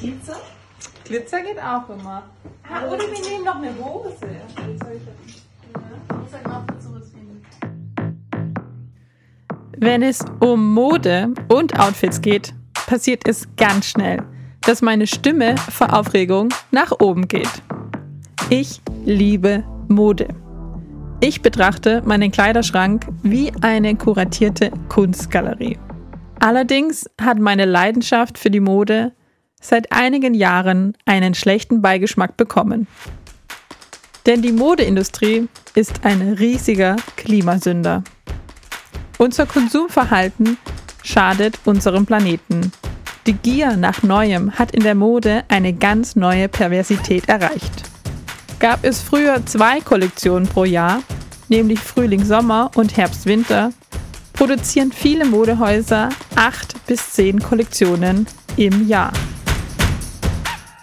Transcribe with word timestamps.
Glitzer? 0.00 0.36
Glitzer 1.04 1.42
geht 1.42 1.58
auch 1.58 1.88
immer. 1.90 2.22
Ah, 2.68 2.86
oder 2.86 3.00
wir 3.00 3.30
nehmen 3.30 3.44
noch 3.44 3.56
eine 3.56 3.74
Hose. 3.78 4.16
Wenn 9.76 10.02
es 10.02 10.24
um 10.40 10.72
Mode 10.72 11.34
und 11.48 11.78
Outfits 11.78 12.20
geht, 12.22 12.54
passiert 12.86 13.28
es 13.28 13.46
ganz 13.56 13.86
schnell, 13.86 14.22
dass 14.62 14.80
meine 14.80 15.06
Stimme 15.06 15.56
vor 15.56 15.92
Aufregung 15.92 16.48
nach 16.70 16.92
oben 16.98 17.28
geht. 17.28 17.62
Ich 18.48 18.80
liebe 19.04 19.64
Mode. 19.88 20.28
Ich 21.20 21.42
betrachte 21.42 22.02
meinen 22.06 22.30
Kleiderschrank 22.30 23.06
wie 23.22 23.52
eine 23.60 23.94
kuratierte 23.96 24.70
Kunstgalerie. 24.88 25.78
Allerdings 26.38 27.08
hat 27.20 27.38
meine 27.38 27.66
Leidenschaft 27.66 28.38
für 28.38 28.50
die 28.50 28.60
Mode 28.60 29.12
seit 29.60 29.92
einigen 29.92 30.34
Jahren 30.34 30.96
einen 31.04 31.34
schlechten 31.34 31.82
Beigeschmack 31.82 32.36
bekommen. 32.36 32.86
Denn 34.26 34.42
die 34.42 34.52
Modeindustrie 34.52 35.48
ist 35.74 36.04
ein 36.04 36.34
riesiger 36.38 36.96
Klimasünder. 37.16 38.02
Unser 39.18 39.46
Konsumverhalten 39.46 40.56
schadet 41.02 41.58
unserem 41.64 42.06
Planeten. 42.06 42.72
Die 43.26 43.34
Gier 43.34 43.76
nach 43.76 44.02
Neuem 44.02 44.58
hat 44.58 44.72
in 44.72 44.82
der 44.82 44.94
Mode 44.94 45.44
eine 45.48 45.72
ganz 45.72 46.16
neue 46.16 46.48
Perversität 46.48 47.28
erreicht. 47.28 47.84
Gab 48.58 48.84
es 48.84 49.00
früher 49.00 49.44
zwei 49.46 49.80
Kollektionen 49.80 50.48
pro 50.48 50.64
Jahr, 50.64 51.02
nämlich 51.48 51.80
Frühling-Sommer 51.80 52.70
und 52.74 52.96
Herbst-Winter, 52.96 53.72
produzieren 54.32 54.92
viele 54.92 55.26
Modehäuser 55.26 56.08
acht 56.34 56.74
bis 56.86 57.12
zehn 57.12 57.40
Kollektionen 57.40 58.26
im 58.56 58.88
Jahr. 58.88 59.12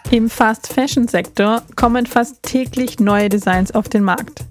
Im 0.09 0.29
Fast-Fashion-Sektor 0.29 1.63
kommen 1.75 2.05
fast 2.05 2.41
täglich 2.41 2.97
neue 2.97 3.27
Designs 3.27 3.75
auf 3.75 3.89
den 3.89 4.03
Markt. 4.03 4.45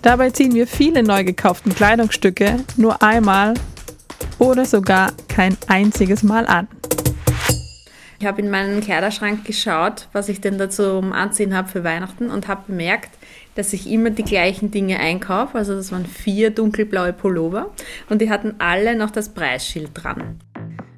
Dabei 0.00 0.30
ziehen 0.30 0.54
wir 0.54 0.66
viele 0.66 1.02
neu 1.02 1.24
gekauften 1.24 1.74
Kleidungsstücke 1.74 2.64
nur 2.78 3.02
einmal 3.02 3.52
oder 4.38 4.64
sogar 4.64 5.12
kein 5.28 5.58
einziges 5.66 6.22
Mal 6.22 6.46
an. 6.46 6.68
Ich 8.18 8.26
habe 8.26 8.40
in 8.40 8.48
meinen 8.48 8.80
Kleiderschrank 8.80 9.44
geschaut, 9.44 10.08
was 10.12 10.30
ich 10.30 10.40
denn 10.40 10.56
dazu 10.56 10.98
um 10.98 11.12
Anziehen 11.12 11.54
habe 11.54 11.68
für 11.68 11.84
Weihnachten 11.84 12.30
und 12.30 12.48
habe 12.48 12.62
bemerkt, 12.68 13.10
dass 13.56 13.74
ich 13.74 13.90
immer 13.90 14.08
die 14.08 14.24
gleichen 14.24 14.70
Dinge 14.70 14.98
einkaufe. 14.98 15.58
Also 15.58 15.74
das 15.74 15.92
waren 15.92 16.06
vier 16.06 16.48
dunkelblaue 16.50 17.12
Pullover 17.12 17.70
und 18.08 18.22
die 18.22 18.30
hatten 18.30 18.54
alle 18.58 18.96
noch 18.96 19.10
das 19.10 19.28
Preisschild 19.28 19.90
dran. 19.92 20.40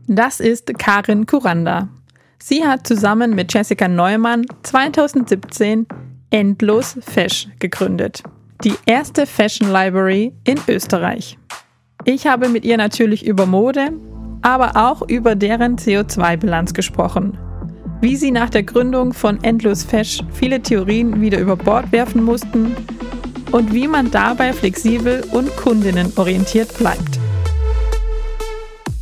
Das 0.06 0.38
ist 0.38 0.78
Karin 0.78 1.26
Kuranda. 1.26 1.88
Sie 2.42 2.66
hat 2.66 2.86
zusammen 2.86 3.34
mit 3.34 3.52
Jessica 3.52 3.86
Neumann 3.86 4.46
2017 4.62 5.86
Endlos 6.30 6.96
Fesch 7.00 7.48
gegründet. 7.58 8.22
Die 8.64 8.74
erste 8.86 9.26
Fashion 9.26 9.70
Library 9.70 10.32
in 10.44 10.58
Österreich. 10.66 11.36
Ich 12.04 12.26
habe 12.26 12.48
mit 12.48 12.64
ihr 12.64 12.78
natürlich 12.78 13.26
über 13.26 13.44
Mode, 13.44 13.92
aber 14.40 14.76
auch 14.76 15.06
über 15.06 15.34
deren 15.34 15.76
CO2-Bilanz 15.76 16.72
gesprochen. 16.72 17.36
Wie 18.00 18.16
sie 18.16 18.30
nach 18.30 18.48
der 18.48 18.62
Gründung 18.62 19.12
von 19.12 19.44
Endlos 19.44 19.84
Fesch 19.84 20.22
viele 20.32 20.62
Theorien 20.62 21.20
wieder 21.20 21.38
über 21.38 21.56
Bord 21.56 21.92
werfen 21.92 22.24
mussten 22.24 22.74
und 23.52 23.74
wie 23.74 23.86
man 23.86 24.10
dabei 24.10 24.54
flexibel 24.54 25.22
und 25.32 25.54
kundinnenorientiert 25.56 26.78
bleibt. 26.78 27.19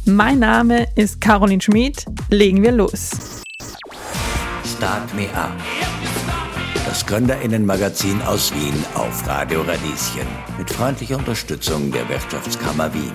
Mein 0.08 0.38
Name 0.38 0.86
ist 0.94 1.20
Caroline 1.20 1.60
Schmid. 1.60 2.06
Legen 2.30 2.62
wir 2.62 2.72
los. 2.72 3.10
Start 4.64 5.14
Me 5.14 5.28
Up. 5.34 5.52
Das 6.86 7.04
Gründerinnenmagazin 7.04 8.22
aus 8.22 8.50
Wien 8.54 8.72
auf 8.94 9.28
Radio 9.28 9.60
Radieschen. 9.60 10.26
Mit 10.56 10.70
freundlicher 10.70 11.18
Unterstützung 11.18 11.92
der 11.92 12.08
Wirtschaftskammer 12.08 12.94
Wien 12.94 13.12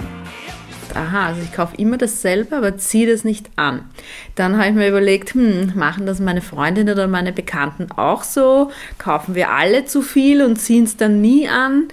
aha, 0.95 1.27
also 1.27 1.41
ich 1.41 1.51
kaufe 1.51 1.75
immer 1.77 1.97
dasselbe, 1.97 2.55
aber 2.55 2.77
ziehe 2.77 3.11
das 3.11 3.23
nicht 3.23 3.49
an. 3.55 3.89
Dann 4.35 4.57
habe 4.57 4.69
ich 4.69 4.75
mir 4.75 4.89
überlegt, 4.89 5.33
hm, 5.33 5.73
machen 5.75 6.05
das 6.05 6.19
meine 6.19 6.41
Freundinnen 6.41 6.93
oder 6.93 7.07
meine 7.07 7.33
Bekannten 7.33 7.91
auch 7.91 8.23
so? 8.23 8.71
Kaufen 8.97 9.35
wir 9.35 9.51
alle 9.51 9.85
zu 9.85 10.01
viel 10.01 10.43
und 10.43 10.57
ziehen 10.57 10.83
es 10.83 10.97
dann 10.97 11.21
nie 11.21 11.47
an? 11.47 11.87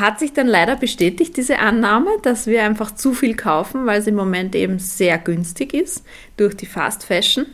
Hat 0.00 0.18
sich 0.18 0.32
dann 0.32 0.46
leider 0.46 0.76
bestätigt, 0.76 1.36
diese 1.36 1.58
Annahme, 1.58 2.10
dass 2.22 2.46
wir 2.46 2.62
einfach 2.62 2.92
zu 2.92 3.12
viel 3.12 3.36
kaufen, 3.36 3.84
weil 3.84 4.00
es 4.00 4.06
im 4.06 4.14
Moment 4.14 4.54
eben 4.54 4.78
sehr 4.78 5.18
günstig 5.18 5.74
ist 5.74 6.04
durch 6.36 6.56
die 6.56 6.66
Fast 6.66 7.04
Fashion. 7.04 7.46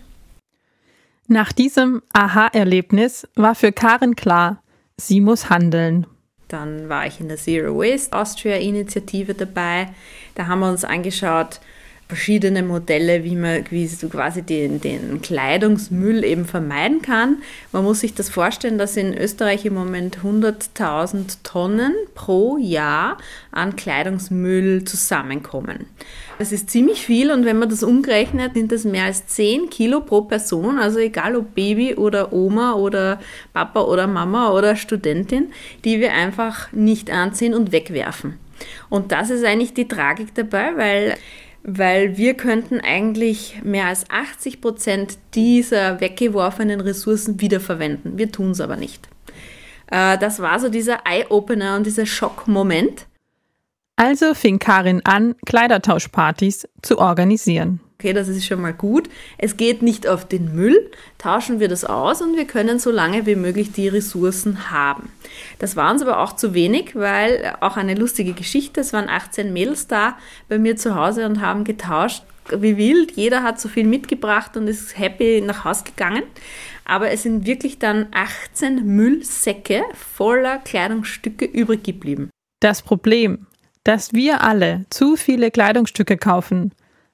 Nach 1.27 1.53
diesem 1.53 2.03
Aha-Erlebnis 2.13 3.29
war 3.35 3.55
für 3.55 3.73
Karin 3.73 4.17
klar, 4.17 4.63
sie 4.97 5.21
muss 5.21 5.51
handeln. 5.51 6.07
Dann 6.49 6.89
war 6.89 7.07
ich 7.07 7.21
in 7.21 7.29
der 7.29 7.37
Zero 7.37 7.77
Waste 7.77 8.17
Austria 8.17 8.57
Initiative 8.57 9.35
dabei. 9.35 9.89
Da 10.35 10.47
haben 10.47 10.61
wir 10.61 10.71
uns 10.71 10.85
angeschaut, 10.85 11.61
verschiedene 12.09 12.63
Modelle, 12.63 13.23
wie 13.23 13.37
man 13.37 13.65
quasi 13.65 14.43
den, 14.43 14.81
den 14.81 15.21
Kleidungsmüll 15.21 16.25
eben 16.25 16.47
vermeiden 16.47 17.03
kann. 17.03 17.43
Man 17.71 17.85
muss 17.85 18.01
sich 18.01 18.15
das 18.15 18.31
vorstellen, 18.31 18.79
dass 18.79 18.97
in 18.97 19.17
Österreich 19.17 19.67
im 19.67 19.75
Moment 19.75 20.21
100.000 20.25 21.39
Tonnen 21.43 21.93
pro 22.15 22.57
Jahr 22.57 23.19
an 23.53 23.77
Kleidungsmüll 23.77 24.85
zusammenkommen. 24.85 25.85
Das 26.39 26.51
ist 26.51 26.71
ziemlich 26.71 27.05
viel 27.05 27.31
und 27.31 27.45
wenn 27.45 27.59
man 27.59 27.69
das 27.69 27.83
umrechnet, 27.83 28.55
sind 28.55 28.73
das 28.73 28.85
mehr 28.85 29.05
als 29.05 29.27
10 29.27 29.69
Kilo 29.69 30.01
pro 30.01 30.23
Person, 30.23 30.79
also 30.79 30.99
egal 31.01 31.37
ob 31.37 31.55
Baby 31.55 31.95
oder 31.95 32.33
Oma 32.33 32.73
oder 32.73 33.21
Papa 33.53 33.83
oder 33.83 34.07
Mama 34.07 34.53
oder 34.53 34.77
Studentin, 34.77 35.53
die 35.85 36.01
wir 36.01 36.15
einfach 36.15 36.73
nicht 36.73 37.11
anziehen 37.11 37.53
und 37.53 37.71
wegwerfen. 37.73 38.39
Und 38.89 39.13
das 39.13 39.31
ist 39.31 39.45
eigentlich 39.45 39.75
die 39.75 39.89
Tragik 39.89 40.35
dabei, 40.35 40.77
weil 40.77 41.19
weil 41.63 42.17
wir 42.17 42.35
könnten 42.35 42.81
eigentlich 42.81 43.61
mehr 43.63 43.87
als 43.87 44.09
80 44.11 44.61
Prozent 44.61 45.19
dieser 45.35 46.01
weggeworfenen 46.01 46.81
Ressourcen 46.81 47.41
wiederverwenden. 47.41 48.19
Wir 48.19 48.33
tun 48.33 48.53
es 48.53 48.61
aber 48.61 48.77
nicht. 48.77 49.09
Äh, 49.91 50.19
das 50.19 50.41
war 50.41 50.61
so 50.61 50.69
dieser 50.69 51.01
Eye-Opener 51.05 51.77
und 51.77 51.87
dieser 51.87 52.07
Schockmoment. 52.07 53.07
Also 53.97 54.35
fing 54.35 54.59
Karin 54.59 55.03
an, 55.05 55.35
Kleidertauschpartys 55.45 56.69
zu 56.83 56.99
organisieren. 56.99 57.81
Okay, 58.01 58.13
das 58.13 58.29
ist 58.29 58.47
schon 58.47 58.61
mal 58.61 58.75
gut. 58.75 59.11
Es 59.39 59.57
geht 59.57 59.83
nicht 59.83 60.07
auf 60.07 60.25
den 60.25 60.55
Müll, 60.55 60.89
tauschen 61.19 61.59
wir 61.59 61.67
das 61.67 61.85
aus 61.85 62.23
und 62.23 62.37
wir 62.37 62.45
können 62.45 62.79
so 62.79 62.93
lange 62.93 63.27
wie 63.27 63.35
möglich 63.35 63.73
die 63.73 63.89
Ressourcen 63.89 64.71
haben. 64.71 65.11
Das 65.59 65.75
war 65.75 65.91
uns 65.91 66.03
aber 66.03 66.21
auch 66.21 66.37
zu 66.37 66.55
wenig, 66.55 66.95
weil 66.95 67.57
auch 67.59 67.77
eine 67.77 67.97
lustige 67.97 68.35
Geschichte, 68.35 68.83
es 68.83 68.93
waren 68.93 69.09
18 69.09 69.53
Mädels 69.53 69.89
da 69.89 70.17
bei 70.49 70.61
mir 70.61 70.77
zu 70.77 70.95
Hause 70.95 71.27
und 71.27 71.41
haben 71.41 71.65
getauscht 71.65 72.23
wie 72.57 72.77
wild. 72.77 73.17
Jeder 73.17 73.43
hat 73.43 73.61
so 73.61 73.69
viel 73.69 73.85
mitgebracht 73.85 74.57
und 74.57 74.69
ist 74.69 74.97
happy 74.97 75.41
nach 75.41 75.65
Haus 75.65 75.83
gegangen. 75.83 76.23
Aber 76.85 77.11
es 77.11 77.25
sind 77.25 77.47
wirklich 77.47 77.81
dann 77.81 78.07
18 78.13 78.87
Müllsäcke 78.87 79.83
voller 79.95 80.59
Kleidungsstücke 80.59 81.47
übrig 81.47 81.83
geblieben. 81.83 82.31
Das 82.61 82.81
Problem, 82.81 83.49
dass 83.83 84.13
wir 84.13 84.45
alle 84.45 84.87
zu 84.89 85.17
viele 85.17 85.51
Kleidungsstücke 85.51 86.17
kaufen, 86.17 86.71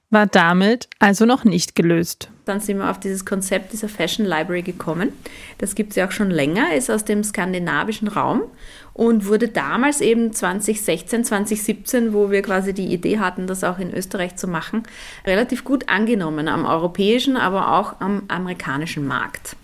war 0.09 0.27
damit 0.27 0.87
also 0.99 1.25
noch 1.25 1.43
nicht 1.43 1.75
gelöst. 1.75 2.29
Dann 2.45 2.59
sind 2.59 2.77
wir 2.77 2.91
auf 2.91 2.99
dieses 2.99 3.25
Konzept 3.25 3.73
dieser 3.73 3.89
Fashion 3.89 4.25
Library 4.25 4.61
gekommen. 4.61 5.11
Das 5.57 5.73
gibt 5.73 5.91
es 5.91 5.95
ja 5.95 6.07
auch 6.07 6.11
schon 6.11 6.29
länger, 6.29 6.73
ist 6.75 6.91
aus 6.91 7.03
dem 7.03 7.23
skandinavischen 7.23 8.07
Raum 8.07 8.43
und 8.93 9.25
wurde 9.25 9.47
damals 9.47 9.99
eben 9.99 10.31
2016, 10.31 11.25
2017, 11.25 12.13
wo 12.13 12.31
wir 12.31 12.41
quasi 12.43 12.73
die 12.73 12.93
Idee 12.93 13.19
hatten, 13.19 13.47
das 13.47 13.63
auch 13.63 13.79
in 13.79 13.93
Österreich 13.93 14.35
zu 14.35 14.47
machen, 14.47 14.83
relativ 15.25 15.63
gut 15.63 15.89
angenommen 15.89 16.47
am 16.47 16.65
europäischen, 16.65 17.35
aber 17.35 17.73
auch 17.73 17.99
am 17.99 18.23
amerikanischen 18.27 19.05
Markt. 19.05 19.55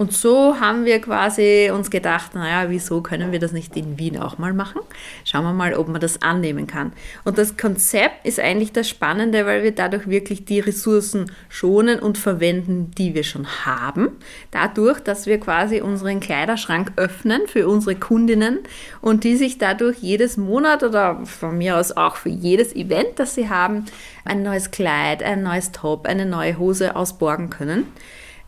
Und 0.00 0.14
so 0.14 0.58
haben 0.58 0.86
wir 0.86 0.98
quasi 1.02 1.70
uns 1.70 1.90
gedacht, 1.90 2.34
naja, 2.34 2.70
wieso 2.70 3.02
können 3.02 3.32
wir 3.32 3.38
das 3.38 3.52
nicht 3.52 3.76
in 3.76 3.98
Wien 3.98 4.16
auch 4.16 4.38
mal 4.38 4.54
machen? 4.54 4.80
Schauen 5.26 5.44
wir 5.44 5.52
mal, 5.52 5.74
ob 5.74 5.88
man 5.88 6.00
das 6.00 6.22
annehmen 6.22 6.66
kann. 6.66 6.94
Und 7.24 7.36
das 7.36 7.58
Konzept 7.58 8.24
ist 8.24 8.40
eigentlich 8.40 8.72
das 8.72 8.88
Spannende, 8.88 9.44
weil 9.44 9.62
wir 9.62 9.72
dadurch 9.72 10.08
wirklich 10.08 10.46
die 10.46 10.60
Ressourcen 10.60 11.30
schonen 11.50 11.98
und 11.98 12.16
verwenden, 12.16 12.92
die 12.96 13.14
wir 13.14 13.24
schon 13.24 13.46
haben. 13.66 14.16
Dadurch, 14.50 15.00
dass 15.00 15.26
wir 15.26 15.38
quasi 15.38 15.82
unseren 15.82 16.20
Kleiderschrank 16.20 16.92
öffnen 16.96 17.42
für 17.46 17.68
unsere 17.68 17.94
Kundinnen 17.94 18.60
und 19.02 19.24
die 19.24 19.36
sich 19.36 19.58
dadurch 19.58 19.98
jedes 19.98 20.38
Monat 20.38 20.82
oder 20.82 21.26
von 21.26 21.58
mir 21.58 21.76
aus 21.76 21.94
auch 21.94 22.16
für 22.16 22.30
jedes 22.30 22.74
Event, 22.74 23.18
das 23.18 23.34
sie 23.34 23.50
haben, 23.50 23.84
ein 24.24 24.42
neues 24.42 24.70
Kleid, 24.70 25.22
ein 25.22 25.42
neues 25.42 25.72
Top, 25.72 26.06
eine 26.06 26.24
neue 26.24 26.56
Hose 26.56 26.96
ausborgen 26.96 27.50
können. 27.50 27.86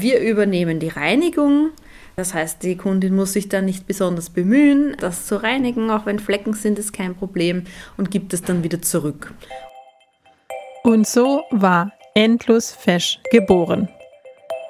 Wir 0.02 0.18
übernehmen 0.18 0.80
die 0.80 0.88
Reinigung. 0.88 1.70
Das 2.16 2.34
heißt, 2.34 2.62
die 2.64 2.76
Kundin 2.76 3.14
muss 3.14 3.34
sich 3.34 3.48
dann 3.48 3.64
nicht 3.64 3.86
besonders 3.86 4.30
bemühen, 4.30 4.96
das 4.98 5.26
zu 5.26 5.40
reinigen. 5.40 5.90
Auch 5.90 6.06
wenn 6.06 6.18
Flecken 6.18 6.54
sind, 6.54 6.78
ist 6.80 6.92
kein 6.92 7.14
Problem 7.14 7.62
und 7.96 8.10
gibt 8.10 8.34
es 8.34 8.42
dann 8.42 8.64
wieder 8.64 8.82
zurück. 8.82 9.32
Und 10.82 11.06
so 11.06 11.44
war 11.52 11.92
Endlos 12.14 12.72
Fesch 12.72 13.20
geboren. 13.30 13.88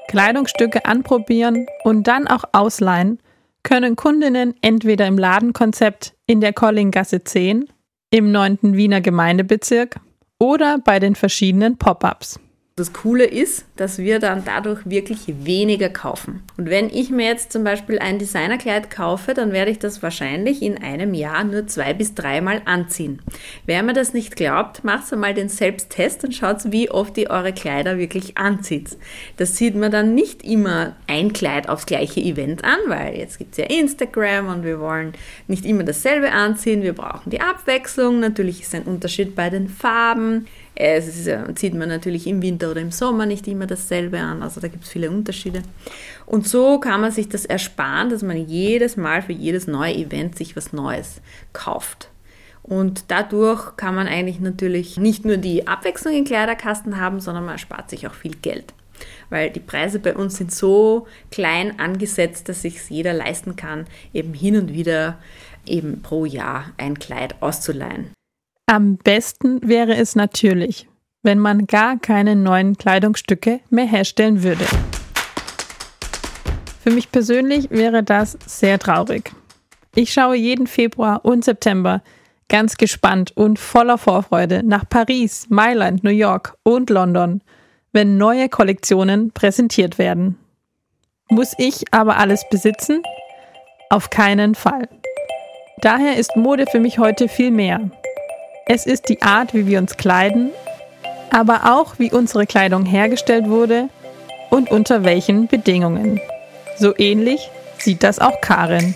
Kleidungsstücke 0.09 0.85
anprobieren 0.85 1.67
und 1.83 2.07
dann 2.07 2.29
auch 2.29 2.45
ausleihen, 2.53 3.19
können 3.63 3.97
Kundinnen 3.97 4.55
entweder 4.61 5.07
im 5.07 5.17
Ladenkonzept 5.17 6.15
in 6.27 6.43
der 6.43 6.53
Collinggasse 6.53 7.25
10, 7.25 7.71
im 8.11 8.31
9. 8.31 8.59
Wiener 8.75 9.01
Gemeindebezirk 9.01 9.99
oder 10.39 10.79
bei 10.79 10.99
den 10.99 11.15
verschiedenen 11.15 11.79
Pop-ups. 11.79 12.39
Das 12.75 12.95
Coole 12.95 13.27
ist, 13.27 13.67
dass 13.77 13.99
wir 13.99 14.19
dann 14.19 14.45
dadurch 14.47 14.89
wirklich 14.89 15.21
weniger 15.27 15.91
kaufen. 15.91 16.43
Und 16.57 16.71
wenn 16.71 16.89
ich 16.89 17.11
mir 17.11 17.27
jetzt 17.27 17.53
zum 17.53 17.65
Beispiel 17.65 17.99
ein 17.99 18.19
Designerkleid 18.19 18.91
kaufe, 18.91 19.35
dann 19.35 19.53
werde 19.53 19.71
ich 19.71 19.79
das 19.79 20.03
wahrscheinlich 20.03 20.63
in 20.63 20.79
einem 20.83 21.13
Jahr 21.13 21.45
nur 21.45 21.67
zwei 21.67 21.93
bis 21.93 22.15
dreimal 22.15 22.63
anziehen. 22.65 23.21
Wer 23.67 23.83
mir 23.83 23.93
das 23.93 24.15
nicht 24.15 24.37
glaubt, 24.37 24.85
macht 24.85 25.15
mal 25.15 25.35
den 25.35 25.51
Selbsttest 25.51 26.25
und 26.25 26.35
schaut, 26.35 26.73
wie 26.73 26.91
oft 26.91 27.19
ihr 27.19 27.29
eure 27.29 27.53
Kleider 27.53 27.99
wirklich 27.99 28.39
anzieht. 28.39 28.97
Das 29.37 29.59
sieht 29.59 29.75
man 29.75 29.91
dann 29.91 30.15
nicht 30.15 30.43
immer 30.43 30.97
ein 31.07 31.35
Kleid 31.35 31.69
aufs 31.69 31.85
gleiche 31.85 32.21
Event 32.21 32.65
an, 32.65 32.79
weil 32.87 33.19
jetzt 33.19 33.37
gibt 33.37 33.53
es 33.53 33.59
ja 33.59 33.65
Instagram 33.67 34.49
und 34.49 34.65
wir 34.65 34.81
wollen 34.81 35.13
nicht 35.47 35.67
immer 35.67 35.85
dasselbe 35.85 36.33
anziehen. 36.33 36.83
Wir 36.83 36.95
brauchen 36.95 37.29
die 37.29 37.43
Abwechslung. 37.43 38.19
Natürlich 38.21 38.63
ist 38.63 38.75
ein 38.75 38.85
Unterschied 38.85 39.37
bei 39.37 39.51
den 39.51 39.69
Farben. 39.69 40.47
Es 40.75 41.07
ist, 41.07 41.59
zieht 41.59 41.75
man 41.75 41.89
natürlich 41.89 42.27
im 42.27 42.41
Winter 42.41 42.71
oder 42.71 42.81
im 42.81 42.91
Sommer 42.91 43.27
nicht 43.27 43.47
immer 43.47 43.67
dasselbe 43.67 44.19
an, 44.19 44.43
also 44.43 44.61
da 44.61 44.69
gibt 44.69 44.85
es 44.85 44.91
viele 44.91 45.11
Unterschiede. 45.11 45.63
Und 46.25 46.49
so 46.49 46.81
kann 46.81 47.01
man 47.01 47.13
sich 47.13 47.29
das 47.29 47.45
ersparen, 47.45 48.09
dass 48.09 48.23
man 48.23 48.37
jedes 48.49 48.97
Mal 48.97 49.23
für 49.23 49.33
jedes 49.33 49.67
neue 49.67 49.95
Event 49.95 50.37
sich 50.37 50.57
was 50.57 50.73
Neues 50.73 51.21
kauft. 51.53 52.09
Und 52.63 53.05
dadurch 53.09 53.77
kann 53.77 53.95
man 53.95 54.07
eigentlich 54.07 54.41
natürlich 54.41 54.97
nicht 54.97 55.25
nur 55.25 55.37
die 55.37 55.67
Abwechslung 55.67 56.15
im 56.15 56.25
Kleiderkasten 56.25 56.99
haben, 56.99 57.21
sondern 57.21 57.45
man 57.45 57.55
erspart 57.55 57.91
sich 57.91 58.07
auch 58.07 58.15
viel 58.15 58.37
Geld. 58.37 58.73
Weil 59.31 59.51
die 59.51 59.61
Preise 59.61 59.99
bei 59.99 60.15
uns 60.15 60.37
sind 60.37 60.53
so 60.53 61.07
klein 61.31 61.79
angesetzt, 61.81 62.49
dass 62.49 62.63
sich 62.63 62.89
jeder 62.89 63.13
leisten 63.13 63.57
kann, 63.57 63.87
eben 64.15 64.33
hin 64.33 64.57
und 64.57 64.73
wieder 64.73 65.19
eben 65.67 66.03
pro 66.03 66.25
Jahr 66.25 66.71
ein 66.77 66.99
Kleid 66.99 67.35
auszuleihen. 67.41 68.13
Am 68.67 68.97
besten 68.97 69.61
wäre 69.69 69.97
es 69.97 70.15
natürlich, 70.15 70.89
wenn 71.23 71.39
man 71.39 71.67
gar 71.67 71.99
keine 71.99 72.37
neuen 72.37 72.77
Kleidungsstücke 72.79 73.61
mehr 73.71 73.87
herstellen 73.87 74.43
würde. 74.43 74.65
Für 76.83 76.91
mich 76.91 77.13
persönlich 77.13 77.71
wäre 77.71 78.03
das 78.03 78.39
sehr 78.47 78.79
traurig. 78.79 79.33
Ich 79.95 80.13
schaue 80.13 80.37
jeden 80.37 80.67
Februar 80.67 81.25
und 81.25 81.45
September 81.45 82.03
ganz 82.49 82.77
gespannt 82.77 83.33
und 83.37 83.59
voller 83.59 83.99
Vorfreude 83.99 84.63
nach 84.63 84.89
Paris, 84.89 85.47
Mailand, 85.49 86.05
New 86.05 86.11
York 86.11 86.57
und 86.63 86.91
London, 86.91 87.43
wenn 87.93 88.17
neue 88.19 88.49
Kollektionen 88.49 89.33
präsentiert 89.33 89.99
werden. 89.99 90.39
Muss 91.29 91.55
ich 91.59 91.85
aber 91.93 92.19
alles 92.19 92.45
besitzen? 92.51 93.03
Auf 93.91 94.11
keinen 94.11 94.55
Fall. 94.55 94.89
Daher 95.79 96.17
ist 96.17 96.37
Mode 96.37 96.67
für 96.71 96.81
mich 96.81 96.99
heute 96.99 97.29
viel 97.29 97.51
mehr. 97.51 97.91
Es 98.67 98.87
ist 98.87 99.09
die 99.09 99.23
Art, 99.23 99.55
wie 99.55 99.67
wir 99.67 99.79
uns 99.81 99.97
kleiden, 99.97 100.51
aber 101.31 101.75
auch 101.75 101.99
wie 101.99 102.13
unsere 102.13 102.47
Kleidung 102.47 102.87
hergestellt 102.87 103.49
wurde 103.49 103.89
und 104.51 104.71
unter 104.71 105.03
welchen 105.05 105.49
Bedingungen. 105.49 106.21
So 106.79 106.97
ähnlich 106.97 107.51
sieht 107.79 108.05
das 108.05 108.21
auch 108.21 108.41
Karin. 108.41 108.95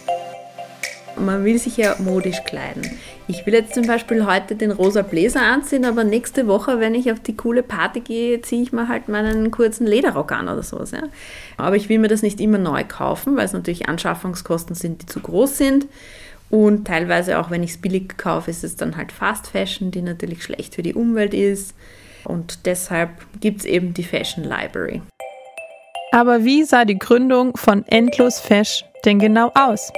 Man 1.18 1.44
will 1.44 1.58
sich 1.58 1.76
ja 1.76 1.96
modisch 1.98 2.42
kleiden. 2.44 2.98
Ich 3.26 3.44
will 3.44 3.54
jetzt 3.54 3.74
zum 3.74 3.88
Beispiel 3.88 4.24
heute 4.24 4.54
den 4.54 4.70
rosa 4.70 5.02
Bläser 5.02 5.42
anziehen, 5.42 5.84
aber 5.84 6.04
nächste 6.04 6.46
Woche, 6.46 6.78
wenn 6.78 6.94
ich 6.94 7.10
auf 7.10 7.18
die 7.18 7.36
coole 7.36 7.64
Party 7.64 8.00
gehe, 8.00 8.40
ziehe 8.42 8.62
ich 8.62 8.72
mir 8.72 8.86
halt 8.86 9.08
meinen 9.08 9.50
kurzen 9.50 9.84
Lederrock 9.84 10.30
an 10.30 10.48
oder 10.48 10.62
sowas. 10.62 10.92
Ja. 10.92 11.02
Aber 11.56 11.74
ich 11.74 11.88
will 11.88 11.98
mir 11.98 12.08
das 12.08 12.22
nicht 12.22 12.40
immer 12.40 12.58
neu 12.58 12.84
kaufen, 12.86 13.36
weil 13.36 13.46
es 13.46 13.52
natürlich 13.52 13.88
Anschaffungskosten 13.88 14.76
sind, 14.76 15.02
die 15.02 15.06
zu 15.06 15.18
groß 15.18 15.58
sind. 15.58 15.86
Und 16.50 16.86
teilweise 16.86 17.38
auch, 17.38 17.50
wenn 17.50 17.62
ich 17.62 17.70
es 17.70 17.78
billig 17.78 18.16
kaufe, 18.16 18.50
ist 18.50 18.64
es 18.64 18.76
dann 18.76 18.96
halt 18.96 19.12
Fast 19.12 19.48
Fashion, 19.48 19.90
die 19.90 20.02
natürlich 20.02 20.44
schlecht 20.44 20.74
für 20.74 20.82
die 20.82 20.94
Umwelt 20.94 21.34
ist. 21.34 21.74
Und 22.24 22.66
deshalb 22.66 23.10
gibt 23.40 23.60
es 23.60 23.66
eben 23.66 23.94
die 23.94 24.04
Fashion 24.04 24.44
Library. 24.44 25.02
Aber 26.12 26.44
wie 26.44 26.64
sah 26.64 26.84
die 26.84 26.98
Gründung 26.98 27.56
von 27.56 27.84
Endlos 27.88 28.40
Fash 28.40 28.84
denn 29.04 29.18
genau 29.18 29.50
aus? 29.54 29.92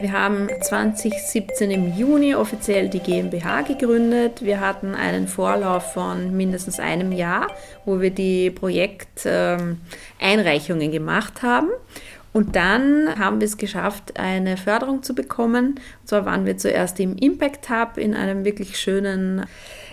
Wir 0.00 0.12
haben 0.12 0.48
2017 0.62 1.70
im 1.70 1.94
Juni 1.94 2.34
offiziell 2.34 2.88
die 2.88 3.00
GmbH 3.00 3.60
gegründet. 3.60 4.42
Wir 4.42 4.60
hatten 4.60 4.94
einen 4.94 5.28
Vorlauf 5.28 5.92
von 5.92 6.34
mindestens 6.34 6.80
einem 6.80 7.12
Jahr, 7.12 7.48
wo 7.84 8.00
wir 8.00 8.10
die 8.10 8.50
Projekteinreichungen 8.50 10.86
ähm, 10.86 10.92
gemacht 10.92 11.42
haben. 11.42 11.68
Und 12.32 12.54
dann 12.54 13.18
haben 13.18 13.40
wir 13.40 13.46
es 13.46 13.56
geschafft, 13.56 14.18
eine 14.18 14.56
Förderung 14.56 15.02
zu 15.02 15.14
bekommen. 15.14 15.80
Und 16.00 16.08
zwar 16.08 16.24
waren 16.24 16.46
wir 16.46 16.56
zuerst 16.56 17.00
im 17.00 17.16
Impact 17.16 17.68
Hub 17.70 17.96
in 17.96 18.14
einem 18.14 18.44
wirklich 18.44 18.78
schönen 18.78 19.46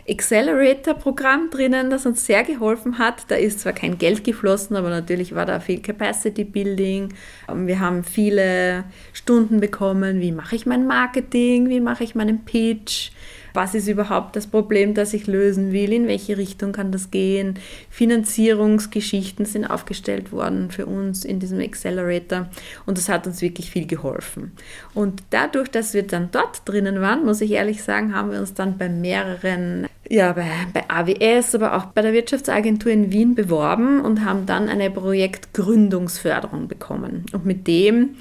Accelerator-Programm 0.07 1.49
drinnen, 1.49 1.89
das 1.89 2.05
uns 2.05 2.25
sehr 2.25 2.43
geholfen 2.43 2.99
hat. 2.99 3.25
Da 3.29 3.35
ist 3.35 3.61
zwar 3.61 3.73
kein 3.73 3.97
Geld 3.97 4.23
geflossen, 4.23 4.75
aber 4.75 4.89
natürlich 4.89 5.35
war 5.35 5.45
da 5.45 5.59
viel 5.59 5.81
Capacity 5.81 6.43
Building. 6.43 7.13
Wir 7.53 7.79
haben 7.79 8.03
viele 8.03 8.85
Stunden 9.13 9.59
bekommen, 9.59 10.21
wie 10.21 10.31
mache 10.31 10.55
ich 10.55 10.65
mein 10.65 10.87
Marketing, 10.87 11.69
wie 11.69 11.81
mache 11.81 12.03
ich 12.03 12.15
meinen 12.15 12.45
Pitch, 12.45 13.11
was 13.57 13.73
ist 13.73 13.87
überhaupt 13.87 14.35
das 14.35 14.45
Problem, 14.45 14.93
das 14.93 15.15
ich 15.15 15.25
lösen 15.25 15.71
will, 15.71 15.91
in 15.91 16.07
welche 16.07 16.37
Richtung 16.37 16.73
kann 16.73 16.91
das 16.91 17.09
gehen. 17.09 17.55
Finanzierungsgeschichten 17.89 19.45
sind 19.45 19.65
aufgestellt 19.65 20.31
worden 20.31 20.69
für 20.69 20.85
uns 20.85 21.25
in 21.25 21.39
diesem 21.39 21.59
Accelerator 21.59 22.49
und 22.85 22.99
das 22.99 23.09
hat 23.09 23.25
uns 23.25 23.41
wirklich 23.41 23.71
viel 23.71 23.87
geholfen. 23.87 24.51
Und 24.93 25.23
dadurch, 25.31 25.69
dass 25.69 25.95
wir 25.95 26.03
dann 26.03 26.29
dort 26.31 26.61
drinnen 26.69 27.01
waren, 27.01 27.25
muss 27.25 27.41
ich 27.41 27.49
ehrlich 27.49 27.81
sagen, 27.81 28.13
haben 28.13 28.31
wir 28.31 28.39
uns 28.39 28.53
dann 28.53 28.77
bei 28.77 28.89
mehreren 28.89 29.87
ja, 30.07 30.33
bei, 30.33 30.45
bei 30.71 30.85
AWS, 30.87 31.55
aber 31.55 31.75
auch 31.75 31.85
bei 31.85 32.03
der 32.03 32.13
Wirtschaftsagentur 32.13 32.91
in 32.91 33.11
Wien 33.11 33.33
beworben 33.33 34.01
und 34.01 34.23
haben 34.23 34.45
dann 34.45 34.69
eine 34.69 34.91
Projektgründungsförderung 34.91 36.67
bekommen. 36.67 37.25
Und 37.33 37.45
mit 37.45 37.67
dem 37.67 38.15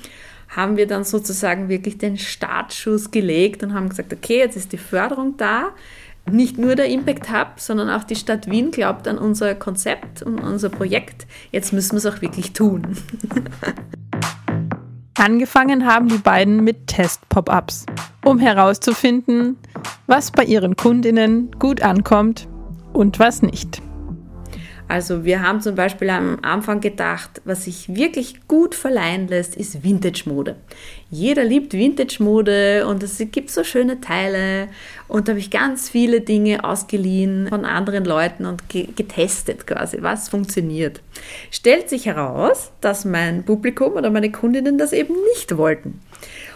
haben 0.56 0.78
wir 0.78 0.86
dann 0.86 1.04
sozusagen 1.04 1.68
wirklich 1.68 1.98
den 1.98 2.16
Startschuss 2.16 3.10
gelegt 3.10 3.62
und 3.62 3.74
haben 3.74 3.90
gesagt, 3.90 4.12
okay, 4.12 4.38
jetzt 4.38 4.56
ist 4.56 4.72
die 4.72 4.78
Förderung 4.78 5.36
da. 5.36 5.68
Nicht 6.28 6.58
nur 6.58 6.74
der 6.74 6.88
Impact 6.88 7.30
Hub, 7.30 7.60
sondern 7.60 7.90
auch 7.90 8.02
die 8.02 8.16
Stadt 8.16 8.50
Wien 8.50 8.70
glaubt 8.72 9.06
an 9.06 9.18
unser 9.18 9.54
Konzept 9.54 10.22
und 10.22 10.40
unser 10.40 10.70
Projekt. 10.70 11.26
Jetzt 11.52 11.72
müssen 11.72 11.92
wir 11.92 11.98
es 11.98 12.06
auch 12.06 12.22
wirklich 12.22 12.52
tun. 12.52 12.96
Angefangen 15.18 15.86
haben 15.86 16.08
die 16.08 16.18
beiden 16.18 16.64
mit 16.64 16.88
Test-Pop-ups, 16.88 17.86
um 18.24 18.38
herauszufinden, 18.38 19.56
was 20.06 20.30
bei 20.30 20.44
ihren 20.44 20.74
Kundinnen 20.76 21.50
gut 21.58 21.82
ankommt 21.82 22.48
und 22.92 23.18
was 23.18 23.42
nicht. 23.42 23.82
Also 24.88 25.24
wir 25.24 25.42
haben 25.42 25.60
zum 25.60 25.74
Beispiel 25.74 26.10
am 26.10 26.38
Anfang 26.42 26.80
gedacht, 26.80 27.42
was 27.44 27.64
sich 27.64 27.94
wirklich 27.94 28.46
gut 28.46 28.74
verleihen 28.74 29.26
lässt, 29.26 29.56
ist 29.56 29.82
Vintage-Mode. 29.82 30.54
Jeder 31.10 31.42
liebt 31.42 31.72
Vintage-Mode 31.72 32.86
und 32.86 33.02
es 33.02 33.18
gibt 33.32 33.50
so 33.50 33.64
schöne 33.64 34.00
Teile 34.00 34.68
und 35.08 35.26
da 35.26 35.32
habe 35.32 35.40
ich 35.40 35.50
ganz 35.50 35.88
viele 35.88 36.20
Dinge 36.20 36.62
ausgeliehen 36.62 37.48
von 37.48 37.64
anderen 37.64 38.04
Leuten 38.04 38.46
und 38.46 38.68
getestet 38.68 39.66
quasi, 39.66 39.98
was 40.02 40.28
funktioniert. 40.28 41.00
Stellt 41.50 41.88
sich 41.88 42.06
heraus, 42.06 42.70
dass 42.80 43.04
mein 43.04 43.44
Publikum 43.44 43.94
oder 43.94 44.10
meine 44.10 44.30
Kundinnen 44.30 44.78
das 44.78 44.92
eben 44.92 45.14
nicht 45.34 45.56
wollten. 45.56 46.00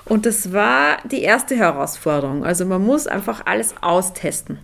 Und 0.04 0.24
das 0.24 0.52
war 0.52 0.98
die 1.10 1.22
erste 1.22 1.56
Herausforderung. 1.56 2.44
Also 2.44 2.64
man 2.64 2.84
muss 2.84 3.06
einfach 3.06 3.46
alles 3.46 3.74
austesten. 3.80 4.58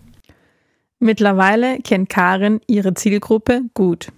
Mittlerweile 0.98 1.78
kennt 1.80 2.08
Karin 2.08 2.60
ihre 2.66 2.94
Zielgruppe 2.94 3.62
gut. 3.74 4.08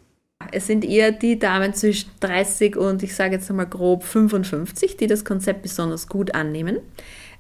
Es 0.53 0.67
sind 0.67 0.85
eher 0.85 1.13
die 1.13 1.39
Damen 1.39 1.75
zwischen 1.75 2.11
30 2.21 2.77
und 2.77 3.03
ich 3.03 3.15
sage 3.15 3.35
jetzt 3.35 3.51
einmal 3.51 3.67
grob 3.67 4.05
55, 4.05 4.97
die 4.97 5.07
das 5.07 5.25
Konzept 5.25 5.63
besonders 5.63 6.09
gut 6.09 6.35
annehmen. 6.35 6.79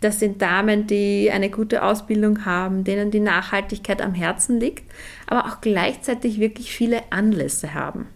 Das 0.00 0.20
sind 0.20 0.42
Damen, 0.42 0.86
die 0.86 1.30
eine 1.32 1.50
gute 1.50 1.82
Ausbildung 1.82 2.44
haben, 2.44 2.84
denen 2.84 3.10
die 3.10 3.20
Nachhaltigkeit 3.20 4.02
am 4.02 4.14
Herzen 4.14 4.60
liegt, 4.60 4.84
aber 5.26 5.46
auch 5.46 5.60
gleichzeitig 5.60 6.38
wirklich 6.38 6.72
viele 6.72 7.00
Anlässe 7.10 7.74
haben 7.74 8.06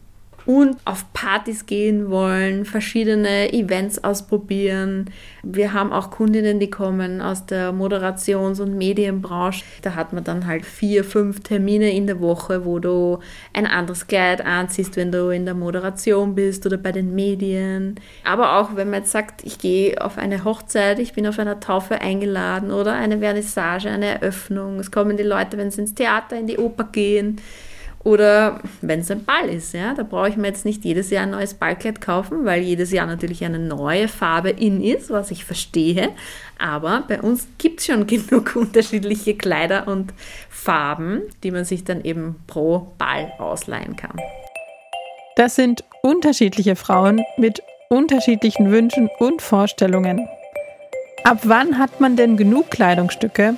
und 0.44 0.76
auf 0.84 1.12
Partys 1.12 1.66
gehen 1.66 2.10
wollen, 2.10 2.64
verschiedene 2.64 3.52
Events 3.52 4.02
ausprobieren. 4.02 5.10
Wir 5.42 5.72
haben 5.72 5.92
auch 5.92 6.10
Kundinnen, 6.10 6.60
die 6.60 6.70
kommen 6.70 7.20
aus 7.20 7.46
der 7.46 7.72
Moderations- 7.72 8.60
und 8.60 8.76
Medienbranche. 8.76 9.64
Da 9.82 9.94
hat 9.94 10.12
man 10.12 10.24
dann 10.24 10.46
halt 10.46 10.64
vier, 10.64 11.04
fünf 11.04 11.40
Termine 11.40 11.90
in 11.92 12.06
der 12.06 12.20
Woche, 12.20 12.64
wo 12.64 12.78
du 12.78 13.18
ein 13.52 13.66
anderes 13.66 14.06
Kleid 14.06 14.44
anziehst, 14.44 14.96
wenn 14.96 15.12
du 15.12 15.30
in 15.30 15.44
der 15.44 15.54
Moderation 15.54 16.34
bist 16.34 16.66
oder 16.66 16.76
bei 16.76 16.92
den 16.92 17.14
Medien. 17.14 17.96
Aber 18.24 18.58
auch 18.58 18.76
wenn 18.76 18.90
man 18.90 19.00
jetzt 19.00 19.12
sagt, 19.12 19.44
ich 19.44 19.58
gehe 19.58 20.00
auf 20.00 20.18
eine 20.18 20.44
Hochzeit, 20.44 20.98
ich 20.98 21.12
bin 21.12 21.26
auf 21.26 21.38
einer 21.38 21.60
Taufe 21.60 22.00
eingeladen 22.00 22.70
oder 22.70 22.92
eine 22.92 23.18
Vernissage, 23.18 23.88
eine 23.88 24.20
Eröffnung. 24.20 24.78
Es 24.80 24.90
kommen 24.90 25.16
die 25.16 25.22
Leute, 25.22 25.56
wenn 25.56 25.70
sie 25.70 25.82
ins 25.82 25.94
Theater, 25.94 26.38
in 26.38 26.46
die 26.46 26.58
Oper 26.58 26.84
gehen. 26.84 27.40
Oder 28.04 28.60
wenn 28.80 29.00
es 29.00 29.10
ein 29.12 29.24
Ball 29.24 29.48
ist, 29.48 29.74
ja, 29.74 29.94
da 29.94 30.02
brauche 30.02 30.28
ich 30.28 30.36
mir 30.36 30.48
jetzt 30.48 30.64
nicht 30.64 30.84
jedes 30.84 31.10
Jahr 31.10 31.22
ein 31.22 31.30
neues 31.30 31.54
Ballkleid 31.54 32.00
kaufen, 32.00 32.44
weil 32.44 32.60
jedes 32.62 32.90
Jahr 32.90 33.06
natürlich 33.06 33.44
eine 33.44 33.60
neue 33.60 34.08
Farbe 34.08 34.50
in 34.50 34.82
ist, 34.82 35.10
was 35.10 35.30
ich 35.30 35.44
verstehe. 35.44 36.10
Aber 36.58 37.04
bei 37.06 37.20
uns 37.20 37.46
gibt 37.58 37.80
es 37.80 37.86
schon 37.86 38.06
genug 38.08 38.56
unterschiedliche 38.56 39.36
Kleider 39.36 39.86
und 39.86 40.12
Farben, 40.50 41.22
die 41.44 41.52
man 41.52 41.64
sich 41.64 41.84
dann 41.84 42.02
eben 42.02 42.36
pro 42.48 42.92
Ball 42.98 43.32
ausleihen 43.38 43.94
kann. 43.94 44.18
Das 45.36 45.54
sind 45.54 45.84
unterschiedliche 46.02 46.74
Frauen 46.74 47.20
mit 47.36 47.62
unterschiedlichen 47.88 48.72
Wünschen 48.72 49.08
und 49.18 49.42
Vorstellungen. 49.42 50.26
Ab 51.24 51.38
wann 51.44 51.78
hat 51.78 52.00
man 52.00 52.16
denn 52.16 52.36
genug 52.36 52.70
Kleidungsstücke, 52.70 53.54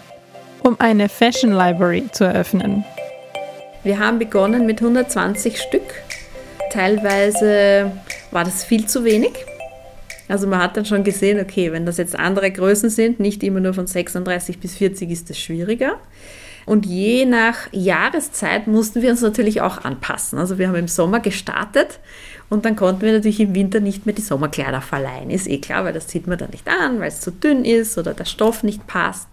um 0.62 0.78
eine 0.80 1.08
Fashion 1.08 1.52
Library 1.52 2.04
zu 2.12 2.24
eröffnen? 2.24 2.84
Wir 3.84 3.98
haben 3.98 4.18
begonnen 4.18 4.64
mit 4.64 4.80
120 4.80 5.60
Stück. 5.60 5.82
Teilweise 6.72 7.92
war 8.30 8.44
das 8.44 8.64
viel 8.64 8.86
zu 8.86 9.04
wenig. 9.04 9.32
Also 10.26 10.46
man 10.46 10.62
hat 10.62 10.78
dann 10.78 10.86
schon 10.86 11.04
gesehen, 11.04 11.38
okay, 11.38 11.70
wenn 11.70 11.84
das 11.84 11.98
jetzt 11.98 12.18
andere 12.18 12.50
Größen 12.50 12.88
sind, 12.88 13.20
nicht 13.20 13.42
immer 13.42 13.60
nur 13.60 13.74
von 13.74 13.86
36 13.86 14.58
bis 14.58 14.74
40, 14.76 15.10
ist 15.10 15.28
das 15.28 15.38
schwieriger. 15.38 16.00
Und 16.64 16.86
je 16.86 17.26
nach 17.26 17.70
Jahreszeit 17.72 18.66
mussten 18.68 19.02
wir 19.02 19.10
uns 19.10 19.20
natürlich 19.20 19.60
auch 19.60 19.84
anpassen. 19.84 20.38
Also 20.38 20.56
wir 20.56 20.68
haben 20.68 20.76
im 20.76 20.88
Sommer 20.88 21.20
gestartet 21.20 22.00
und 22.48 22.64
dann 22.64 22.76
konnten 22.76 23.02
wir 23.02 23.12
natürlich 23.12 23.40
im 23.40 23.54
Winter 23.54 23.80
nicht 23.80 24.06
mehr 24.06 24.14
die 24.14 24.22
Sommerkleider 24.22 24.80
verleihen. 24.80 25.28
Ist 25.28 25.46
eh 25.46 25.58
klar, 25.58 25.84
weil 25.84 25.92
das 25.92 26.06
zieht 26.06 26.26
man 26.26 26.38
dann 26.38 26.52
nicht 26.52 26.66
an, 26.66 27.00
weil 27.00 27.08
es 27.08 27.20
zu 27.20 27.30
dünn 27.30 27.66
ist 27.66 27.98
oder 27.98 28.14
der 28.14 28.24
Stoff 28.24 28.62
nicht 28.62 28.86
passt. 28.86 29.28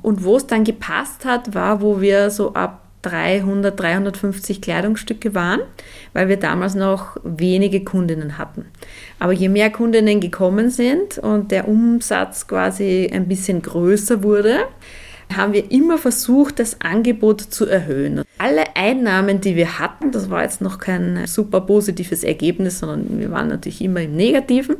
Und 0.00 0.24
wo 0.24 0.38
es 0.38 0.46
dann 0.46 0.64
gepasst 0.64 1.26
hat, 1.26 1.54
war, 1.54 1.82
wo 1.82 2.00
wir 2.00 2.30
so 2.30 2.54
ab 2.54 2.83
300, 3.04 3.78
350 3.78 4.60
Kleidungsstücke 4.60 5.34
waren, 5.34 5.60
weil 6.12 6.28
wir 6.28 6.38
damals 6.38 6.74
noch 6.74 7.16
wenige 7.22 7.84
Kundinnen 7.84 8.38
hatten. 8.38 8.66
Aber 9.18 9.32
je 9.32 9.48
mehr 9.48 9.70
Kundinnen 9.70 10.20
gekommen 10.20 10.70
sind 10.70 11.18
und 11.18 11.50
der 11.50 11.68
Umsatz 11.68 12.46
quasi 12.46 13.10
ein 13.12 13.28
bisschen 13.28 13.62
größer 13.62 14.22
wurde, 14.22 14.60
haben 15.34 15.52
wir 15.52 15.70
immer 15.70 15.98
versucht, 15.98 16.58
das 16.58 16.80
Angebot 16.80 17.40
zu 17.40 17.66
erhöhen. 17.66 18.22
Alle 18.38 18.76
Einnahmen, 18.76 19.40
die 19.40 19.56
wir 19.56 19.78
hatten, 19.78 20.10
das 20.12 20.30
war 20.30 20.42
jetzt 20.42 20.60
noch 20.60 20.78
kein 20.78 21.26
super 21.26 21.60
positives 21.60 22.24
Ergebnis, 22.24 22.80
sondern 22.80 23.18
wir 23.18 23.30
waren 23.30 23.48
natürlich 23.48 23.80
immer 23.80 24.02
im 24.02 24.16
Negativen, 24.16 24.76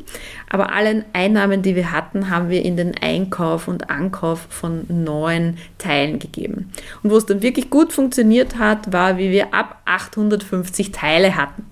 aber 0.51 0.73
alle 0.73 1.05
Einnahmen, 1.13 1.63
die 1.63 1.77
wir 1.77 1.93
hatten, 1.93 2.31
haben 2.31 2.51
wir 2.51 2.65
in 2.65 2.77
den 2.77 2.95
Einkauf 3.01 3.69
und 3.69 3.91
Ankauf 3.91 4.47
von 4.51 4.85
neuen 4.89 5.59
Teilen 5.79 6.19
gegeben. 6.19 6.71
Und 7.03 7.11
wo 7.11 7.17
es 7.17 7.27
dann 7.27 7.43
wirklich 7.43 7.71
gut 7.71 7.93
funktioniert 7.93 8.59
hat, 8.59 8.93
war, 8.93 9.19
wie 9.19 9.31
wir 9.31 9.55
ab 9.55 9.83
850 9.85 10.93
Teile 10.93 11.37
hatten. 11.37 11.65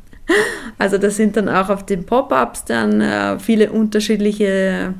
Also 0.78 0.98
da 0.98 1.10
sind 1.10 1.36
dann 1.36 1.48
auch 1.48 1.68
auf 1.68 1.84
den 1.84 2.06
Pop-ups 2.06 2.64
dann 2.64 3.00
äh, 3.00 3.38
viele 3.38 3.72
unterschiedliche 3.72 4.94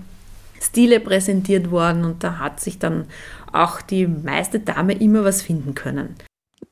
Stile 0.60 1.00
präsentiert 1.00 1.70
worden 1.70 2.04
und 2.04 2.22
da 2.22 2.38
hat 2.38 2.60
sich 2.60 2.78
dann 2.78 3.06
auch 3.52 3.82
die 3.82 4.06
meiste 4.06 4.60
Dame 4.60 4.94
immer 4.94 5.24
was 5.24 5.42
finden 5.42 5.74
können. 5.74 6.16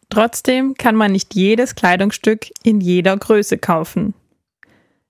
Trotzdem 0.08 0.74
kann 0.74 0.96
man 0.96 1.12
nicht 1.12 1.34
jedes 1.34 1.74
Kleidungsstück 1.74 2.46
in 2.62 2.80
jeder 2.80 3.16
Größe 3.16 3.58
kaufen. 3.58 4.14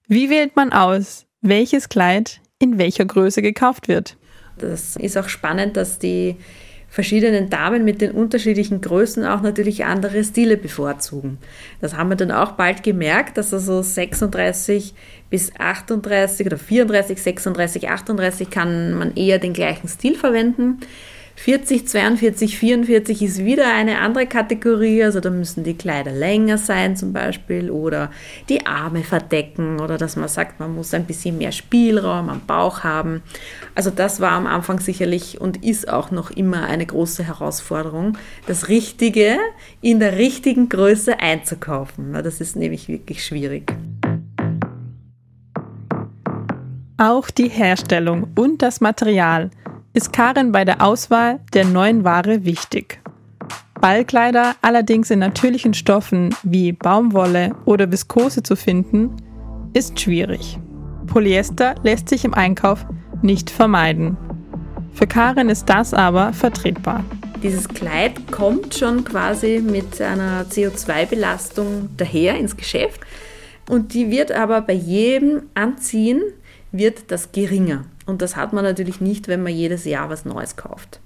Wie 0.07 0.29
wählt 0.29 0.57
man 0.57 0.73
aus, 0.73 1.27
welches 1.41 1.89
Kleid 1.89 2.41
in 2.59 2.79
welcher 2.79 3.07
Größe 3.07 3.41
gekauft 3.43 3.89
wird? 3.89 4.17
Das 4.59 4.97
ist 4.97 5.17
auch 5.17 5.29
spannend, 5.29 5.77
dass 5.77 5.99
die 5.99 6.37
verschiedenen 6.91 7.49
Damen 7.49 7.85
mit 7.85 8.00
den 8.00 8.11
unterschiedlichen 8.11 8.81
Größen 8.81 9.25
auch 9.25 9.41
natürlich 9.41 9.85
andere 9.85 10.25
Stile 10.25 10.57
bevorzugen. 10.57 11.39
Das 11.81 11.97
haben 11.97 12.11
wir 12.11 12.17
dann 12.17 12.33
auch 12.33 12.53
bald 12.53 12.83
gemerkt, 12.83 13.39
dass 13.39 13.55
also 13.55 13.81
36 13.81 14.93
bis 15.31 15.53
38 15.57 16.47
oder 16.47 16.59
34, 16.59 17.23
36, 17.23 17.89
38 17.89 18.50
kann 18.50 18.95
man 18.95 19.15
eher 19.15 19.39
den 19.39 19.53
gleichen 19.53 19.87
Stil 19.87 20.17
verwenden. 20.17 20.81
40, 21.43 21.89
42, 21.89 22.59
44 22.59 23.23
ist 23.23 23.39
wieder 23.43 23.73
eine 23.73 24.01
andere 24.01 24.27
Kategorie, 24.27 25.03
also 25.05 25.21
da 25.21 25.31
müssen 25.31 25.65
die 25.65 25.73
Kleider 25.73 26.13
länger 26.13 26.59
sein 26.59 26.97
zum 26.97 27.15
Beispiel 27.15 27.71
oder 27.71 28.11
die 28.51 28.67
Arme 28.67 29.05
verdecken 29.05 29.81
oder 29.81 29.97
dass 29.97 30.17
man 30.17 30.29
sagt, 30.29 30.61
man 30.61 30.75
muss 30.75 30.93
ein 30.93 31.07
bisschen 31.07 31.39
mehr 31.39 31.51
Spielraum 31.53 32.29
am 32.29 32.43
Bauch 32.47 32.85
haben. 32.85 33.23
Also 33.75 33.89
das 33.89 34.21
war 34.21 34.33
am 34.33 34.47
Anfang 34.47 34.81
sicherlich 34.81 35.41
und 35.41 35.65
ist 35.65 35.89
auch 35.89 36.11
noch 36.11 36.31
immer 36.31 36.65
eine 36.65 36.85
große 36.85 37.27
Herausforderung, 37.27 38.19
das 38.47 38.69
Richtige 38.69 39.39
in 39.81 39.99
der 39.99 40.19
richtigen 40.19 40.69
Größe 40.69 41.21
einzukaufen. 41.21 42.13
Das 42.13 42.43
ist 42.43 42.55
nämlich 42.55 42.87
wirklich 42.87 43.25
schwierig. 43.25 43.73
Auch 46.99 47.31
die 47.31 47.49
Herstellung 47.49 48.29
und 48.37 48.61
das 48.61 48.83
Material 48.83 49.49
ist 49.93 50.13
Karin 50.13 50.53
bei 50.53 50.65
der 50.65 50.83
Auswahl 50.83 51.41
der 51.53 51.65
neuen 51.65 52.05
Ware 52.05 52.45
wichtig. 52.45 53.01
Ballkleider 53.81 54.55
allerdings 54.63 55.11
in 55.11 55.19
natürlichen 55.19 55.75
Stoffen 55.75 56.35
wie 56.43 56.73
Baumwolle 56.73 57.55
oder 57.65 57.91
Viskose 57.91 58.43
zu 58.43 58.55
finden, 58.55 59.17
ist 59.73 59.99
schwierig. 59.99 60.59
Polyester 61.07 61.75
lässt 61.83 62.09
sich 62.09 62.25
im 62.25 62.35
Einkauf 62.35 62.87
nicht 63.23 63.51
vermeiden. 63.51 64.17
Für 64.93 65.07
Karin 65.07 65.49
ist 65.49 65.69
das 65.69 65.95
aber 65.95 66.33
vertretbar. 66.33 67.03
Dieses 67.43 67.67
Kleid 67.69 68.31
kommt 68.31 68.75
schon 68.75 69.03
quasi 69.03 69.63
mit 69.65 70.01
einer 70.01 70.45
CO2-Belastung 70.45 71.89
daher 71.97 72.39
ins 72.39 72.57
Geschäft 72.57 73.01
und 73.69 73.95
die 73.95 74.11
wird 74.11 74.31
aber 74.31 74.61
bei 74.61 74.75
jedem 74.75 75.45
Anziehen 75.55 76.21
wird 76.73 77.11
das 77.11 77.33
geringer. 77.33 77.85
Und 78.07 78.23
das 78.23 78.37
hat 78.37 78.53
man 78.53 78.65
natürlich 78.65 79.00
nicht, 79.00 79.29
wenn 79.29 79.43
man 79.43 79.53
jedes 79.53 79.85
Jahr 79.85 80.11
was 80.11 80.25
Neues 80.25 80.57
kauft. 80.57 81.00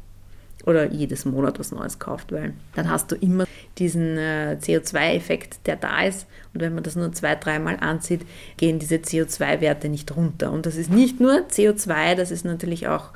Oder 0.66 0.90
jedes 0.90 1.26
Monat 1.26 1.58
was 1.58 1.72
Neues 1.72 1.98
kauft, 1.98 2.32
weil 2.32 2.54
dann 2.74 2.88
hast 2.88 3.12
du 3.12 3.16
immer 3.16 3.44
diesen 3.76 4.16
äh, 4.16 4.56
CO2-Effekt, 4.58 5.66
der 5.66 5.76
da 5.76 6.02
ist. 6.02 6.26
Und 6.54 6.62
wenn 6.62 6.74
man 6.74 6.82
das 6.82 6.96
nur 6.96 7.12
zwei, 7.12 7.34
dreimal 7.34 7.76
anzieht, 7.80 8.22
gehen 8.56 8.78
diese 8.78 8.96
CO2-Werte 8.96 9.90
nicht 9.90 10.16
runter. 10.16 10.50
Und 10.50 10.64
das 10.64 10.76
ist 10.76 10.90
nicht 10.90 11.20
nur 11.20 11.46
CO2, 11.50 12.14
das 12.14 12.30
ist 12.30 12.46
natürlich 12.46 12.88
auch 12.88 13.10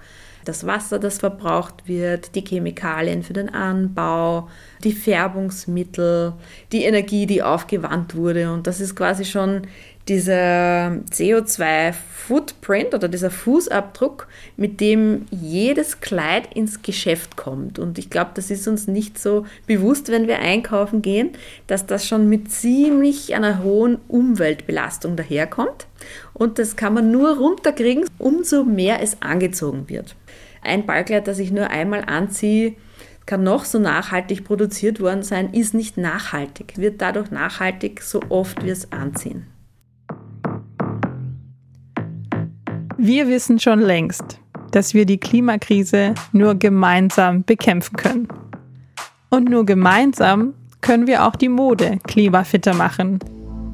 das 0.45 0.67
Wasser, 0.67 0.99
das 0.99 1.19
verbraucht 1.19 1.87
wird, 1.87 2.35
die 2.35 2.45
Chemikalien 2.45 3.23
für 3.23 3.35
den 3.35 3.51
Anbau, 3.51 4.49
die 4.83 4.93
Färbungsmittel, 4.93 6.33
die 6.73 6.85
Energie, 6.85 7.27
die 7.27 7.43
aufgewandt 7.43 8.15
wurde. 8.15 8.53
Und 8.53 8.67
das 8.67 8.81
ist 8.81 8.97
quasi 8.97 9.25
schon 9.25 9.63
dieser 10.09 11.01
CO2-Footprint 11.11 12.95
oder 12.95 13.09
dieser 13.09 13.31
Fußabdruck, 13.31 14.27
mit 14.57 14.81
dem 14.81 15.27
jedes 15.31 16.01
Kleid 16.01 16.55
ins 16.55 16.83
Geschäft 16.83 17.37
kommt. 17.37 17.79
Und 17.79 17.99
ich 17.99 18.11
glaube, 18.11 18.31
das 18.35 18.51
ist 18.51 18.67
uns 18.67 18.87
nicht 18.87 19.19
so 19.19 19.45
bewusst, 19.67 20.11
wenn 20.11 20.27
wir 20.27 20.39
einkaufen 20.39 21.03
gehen, 21.03 21.31
dass 21.67 21.87
das 21.87 22.07
schon 22.07 22.29
mit 22.29 22.51
ziemlich 22.51 23.35
einer 23.35 23.63
hohen 23.63 23.99
Umweltbelastung 24.09 25.17
daherkommt. 25.17 25.87
Und 26.33 26.59
das 26.59 26.77
kann 26.77 26.95
man 26.95 27.11
nur 27.11 27.37
runterkriegen, 27.37 28.05
umso 28.19 28.65
mehr 28.65 29.03
es 29.03 29.21
angezogen 29.21 29.89
wird. 29.89 30.17
Ein 30.63 30.87
Ballkleid, 30.87 31.29
das 31.29 31.39
ich 31.39 31.53
nur 31.53 31.71
einmal 31.71 32.05
anziehe, 32.07 32.75
kann 33.27 33.43
noch 33.43 33.67
so 33.67 33.79
nachhaltig 33.79 34.45
produziert 34.45 35.01
worden 35.01 35.23
sein, 35.23 35.53
ist 35.53 35.75
nicht 35.75 35.99
nachhaltig, 35.99 36.79
wird 36.79 37.03
dadurch 37.03 37.31
nachhaltig 37.31 38.03
so 38.03 38.23
oft 38.31 38.65
wir 38.65 38.73
es 38.73 38.91
anziehen. 38.91 39.47
Wir 43.01 43.29
wissen 43.29 43.61
schon 43.61 43.79
längst, 43.79 44.41
dass 44.73 44.93
wir 44.93 45.07
die 45.07 45.19
Klimakrise 45.19 46.15
nur 46.33 46.57
gemeinsam 46.57 47.45
bekämpfen 47.45 47.97
können. 47.97 48.27
Und 49.31 49.49
nur 49.49 49.65
gemeinsam 49.65 50.55
können 50.81 51.07
wir 51.07 51.25
auch 51.25 51.37
die 51.37 51.49
Mode 51.49 52.01
klimafitter 52.09 52.75
machen, 52.75 53.21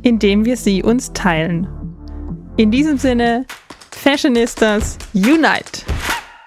indem 0.03 0.45
wir 0.45 0.59
sie 0.59 0.83
uns 0.83 1.11
teilen. 1.15 1.67
In 2.59 2.71
diesem 2.71 2.99
Sinne, 2.99 3.47
Fashionistas 3.93 4.99
Unite! 5.15 5.94